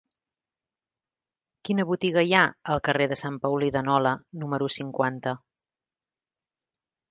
[1.69, 2.41] Quina botiga hi ha
[2.75, 4.15] al carrer de Sant Paulí de Nola
[4.47, 5.37] número cinquanta?